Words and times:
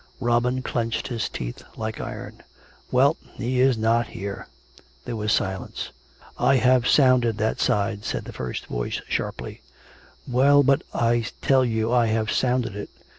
(Robin 0.19 0.63
clenched 0.63 1.09
his 1.09 1.29
teeth 1.29 1.61
like 1.77 1.99
iron.)" 2.01 2.41
Well, 2.91 3.17
he 3.35 3.59
is 3.59 3.77
not 3.77 4.07
here." 4.07 4.47
There 5.05 5.15
was 5.15 5.31
silence." 5.31 5.91
I 6.39 6.55
have 6.55 6.87
sounded 6.87 7.37
that 7.37 7.59
side," 7.59 8.03
said 8.03 8.25
the 8.25 8.33
first 8.33 8.65
voice 8.65 8.99
sharply." 9.07 9.61
Well, 10.27 10.63
but 10.63 10.81
""I 11.11 11.25
tell 11.43 11.63
you 11.63 11.93
I 11.93 12.07
have 12.07 12.31
sounded 12.31 12.75
it. 12.75 12.89